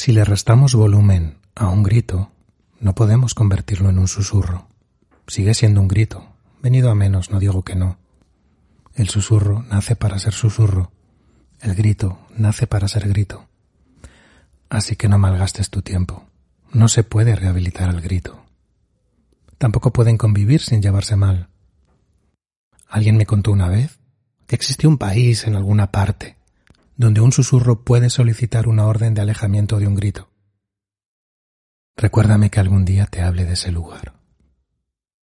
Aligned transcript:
Si 0.00 0.12
le 0.12 0.24
restamos 0.24 0.74
volumen 0.74 1.36
a 1.54 1.68
un 1.68 1.82
grito, 1.82 2.32
no 2.80 2.94
podemos 2.94 3.34
convertirlo 3.34 3.90
en 3.90 3.98
un 3.98 4.08
susurro. 4.08 4.66
Sigue 5.26 5.52
siendo 5.52 5.82
un 5.82 5.88
grito. 5.88 6.26
Venido 6.62 6.90
a 6.90 6.94
menos, 6.94 7.30
no 7.30 7.38
digo 7.38 7.64
que 7.64 7.74
no. 7.76 7.98
El 8.94 9.10
susurro 9.10 9.62
nace 9.68 9.96
para 9.96 10.18
ser 10.18 10.32
susurro. 10.32 10.90
El 11.60 11.74
grito 11.74 12.18
nace 12.34 12.66
para 12.66 12.88
ser 12.88 13.08
grito. 13.08 13.46
Así 14.70 14.96
que 14.96 15.06
no 15.06 15.18
malgastes 15.18 15.68
tu 15.68 15.82
tiempo. 15.82 16.24
No 16.72 16.88
se 16.88 17.04
puede 17.04 17.36
rehabilitar 17.36 17.90
al 17.90 18.00
grito. 18.00 18.42
Tampoco 19.58 19.92
pueden 19.92 20.16
convivir 20.16 20.62
sin 20.62 20.80
llevarse 20.80 21.16
mal. 21.16 21.50
Alguien 22.88 23.18
me 23.18 23.26
contó 23.26 23.52
una 23.52 23.68
vez 23.68 23.98
que 24.46 24.56
existe 24.56 24.86
un 24.86 24.96
país 24.96 25.46
en 25.46 25.56
alguna 25.56 25.90
parte 25.90 26.39
donde 27.00 27.22
un 27.22 27.32
susurro 27.32 27.82
puede 27.82 28.10
solicitar 28.10 28.68
una 28.68 28.84
orden 28.84 29.14
de 29.14 29.22
alejamiento 29.22 29.78
de 29.78 29.86
un 29.86 29.94
grito. 29.94 30.28
Recuérdame 31.96 32.50
que 32.50 32.60
algún 32.60 32.84
día 32.84 33.06
te 33.06 33.22
hable 33.22 33.46
de 33.46 33.54
ese 33.54 33.72
lugar. 33.72 34.19